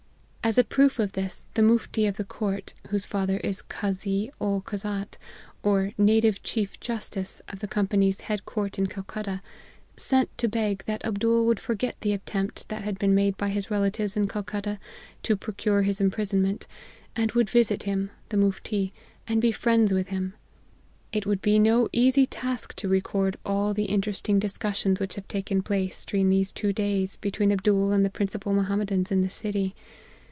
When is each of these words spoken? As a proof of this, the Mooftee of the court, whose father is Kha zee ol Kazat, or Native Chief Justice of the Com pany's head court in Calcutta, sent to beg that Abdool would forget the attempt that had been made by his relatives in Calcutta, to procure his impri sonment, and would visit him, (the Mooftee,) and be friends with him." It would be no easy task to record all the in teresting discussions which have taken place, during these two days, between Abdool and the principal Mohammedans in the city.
As 0.43 0.57
a 0.57 0.63
proof 0.65 0.97
of 0.99 1.11
this, 1.13 1.45
the 1.53 1.61
Mooftee 1.61 2.09
of 2.09 2.17
the 2.17 2.25
court, 2.25 2.73
whose 2.89 3.05
father 3.05 3.37
is 3.37 3.61
Kha 3.61 3.93
zee 3.93 4.31
ol 4.41 4.59
Kazat, 4.61 5.17
or 5.63 5.91
Native 5.99 6.41
Chief 6.43 6.77
Justice 6.79 7.41
of 7.47 7.59
the 7.59 7.67
Com 7.69 7.87
pany's 7.87 8.21
head 8.21 8.43
court 8.43 8.79
in 8.79 8.87
Calcutta, 8.87 9.41
sent 9.95 10.35
to 10.39 10.49
beg 10.49 10.83
that 10.87 11.05
Abdool 11.05 11.45
would 11.45 11.59
forget 11.59 11.95
the 12.01 12.11
attempt 12.11 12.67
that 12.69 12.81
had 12.81 12.97
been 12.97 13.13
made 13.15 13.37
by 13.37 13.49
his 13.49 13.69
relatives 13.71 14.17
in 14.17 14.27
Calcutta, 14.27 14.79
to 15.23 15.37
procure 15.37 15.83
his 15.83 15.99
impri 15.99 16.27
sonment, 16.27 16.63
and 17.15 17.31
would 17.31 17.49
visit 17.49 17.83
him, 17.83 18.09
(the 18.29 18.35
Mooftee,) 18.35 18.91
and 19.27 19.41
be 19.41 19.51
friends 19.53 19.93
with 19.93 20.09
him." 20.09 20.33
It 21.13 21.27
would 21.27 21.43
be 21.43 21.59
no 21.59 21.87
easy 21.93 22.25
task 22.25 22.75
to 22.77 22.89
record 22.89 23.37
all 23.45 23.75
the 23.75 23.85
in 23.89 24.01
teresting 24.01 24.39
discussions 24.39 24.99
which 24.99 25.15
have 25.15 25.27
taken 25.29 25.61
place, 25.61 26.03
during 26.03 26.29
these 26.31 26.51
two 26.51 26.73
days, 26.73 27.15
between 27.15 27.51
Abdool 27.51 27.91
and 27.93 28.03
the 28.03 28.09
principal 28.09 28.51
Mohammedans 28.53 29.11
in 29.11 29.21
the 29.21 29.29
city. 29.29 29.75